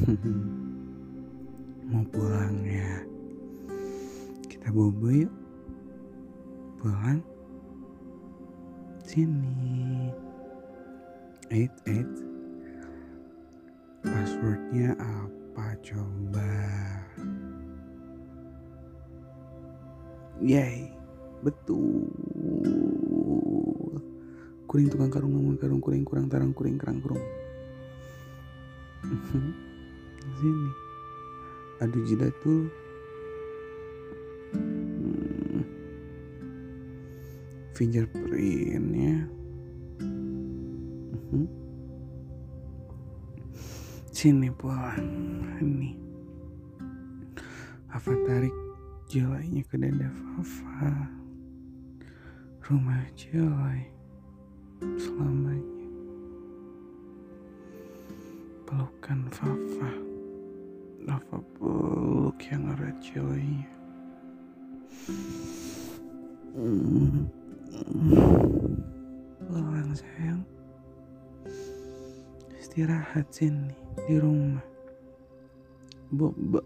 Mau 1.90 2.04
pulang 2.08 2.56
ya? 2.64 3.04
Kita 4.48 4.72
bobo 4.72 5.12
yuk. 5.12 5.32
Pulang. 6.80 7.20
Sini. 9.04 10.08
Eight 11.52 11.74
eight. 11.84 12.08
Passwordnya 14.00 14.96
apa 14.96 15.76
coba? 15.84 16.52
Yay, 20.40 20.88
betul. 21.44 22.08
Kuring 24.64 24.88
tukang 24.88 25.12
karung 25.12 25.36
namun 25.36 25.60
karung 25.60 25.84
kuring 25.84 26.06
kurang 26.08 26.32
tarang 26.32 26.56
kuring 26.56 26.80
kerang 26.80 27.04
kurung. 27.04 27.20
Sini. 30.20 30.70
Aduh 31.80 32.04
jidatul. 32.04 32.68
Hmm. 34.52 35.64
Fingerprintnya. 37.72 39.24
Mhm. 40.00 41.44
Sini 44.12 44.52
pulang. 44.52 45.08
Ini. 45.60 45.96
Apa 47.90 48.12
tarik 48.28 48.54
jelainya 49.08 49.64
ke 49.66 49.80
dada 49.80 50.08
Fafa. 50.12 50.92
Rumah 52.68 53.02
jelai. 53.16 53.88
Selamanya. 55.00 55.49
Hmm. 66.54 67.26
Pulang 69.50 69.90
sayang. 69.98 70.46
Istirahat 72.54 73.26
sini 73.34 73.74
di 74.06 74.14
rumah. 74.14 74.62
Bobo. 76.14 76.62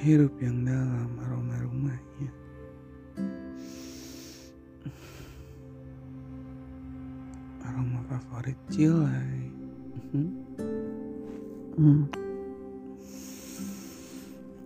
Hirup 0.00 0.32
yang 0.40 0.64
dalam 0.64 1.12
aroma 1.28 1.60
rumahnya. 1.60 2.32
Aroma 7.68 8.00
favorit 8.08 8.56
Cilai. 8.72 10.71
Mhm. 11.72 12.04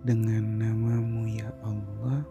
Dengan 0.08 0.44
namamu 0.56 1.28
ya 1.28 1.52
Allah 1.68 2.24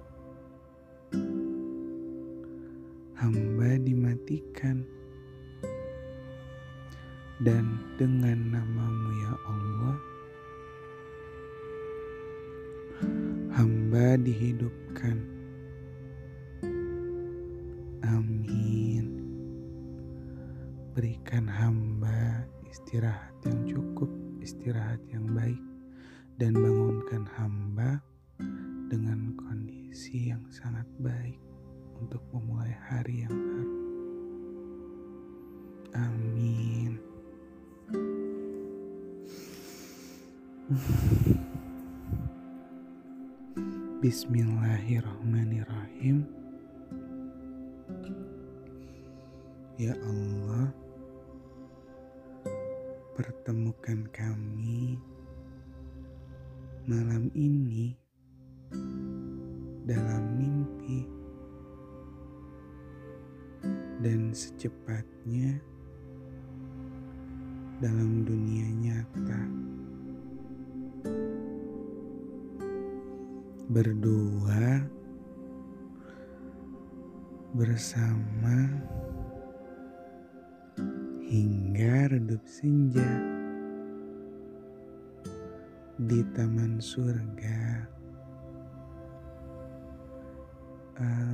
hamba 3.20 3.76
dimatikan. 3.84 4.80
Dan 7.42 7.84
dengan 8.00 8.38
namamu 8.48 9.10
ya 9.28 9.34
Allah 9.44 9.96
hamba 13.52 14.16
dihidupkan 14.24 15.20
berikan 21.32 21.48
hamba 21.48 22.44
istirahat 22.68 23.32
yang 23.48 23.64
cukup 23.64 24.12
istirahat 24.44 25.00
yang 25.08 25.24
baik 25.32 25.56
dan 26.36 26.52
bangunkan 26.52 27.24
hamba 27.40 28.04
dengan 28.92 29.32
kondisi 29.40 30.28
yang 30.28 30.44
sangat 30.52 30.84
baik 31.00 31.40
untuk 31.96 32.20
memulai 32.36 32.76
hari 32.84 33.24
yang 33.24 33.32
baru. 33.32 33.80
Amin. 35.96 37.00
Bismillahirrahmanirrahim. 44.04 46.28
Ya 49.80 49.96
Allah, 49.96 50.81
pertemukan 53.42 54.06
kami 54.14 54.94
malam 56.86 57.26
ini 57.34 57.90
dalam 59.82 60.38
mimpi 60.38 61.02
dan 63.98 64.30
secepatnya 64.30 65.58
dalam 67.82 68.22
dunia 68.22 68.70
nyata. 68.78 69.42
Berdua 73.74 74.86
bersama 77.58 78.70
hingga 81.32 82.12
redup 82.12 82.44
senja 82.44 83.08
di 85.96 86.20
taman 86.36 86.76
surga. 86.76 87.88
Amin. 91.00 91.31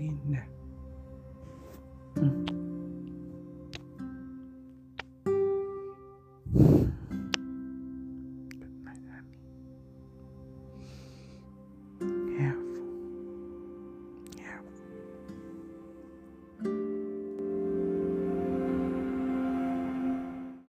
පින්න. 0.00 0.40